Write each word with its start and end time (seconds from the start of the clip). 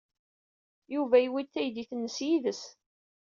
Yuba 0.93 1.17
yewwi-d 1.19 1.49
taydit-nnes 1.53 2.17
yid-s. 2.27 2.63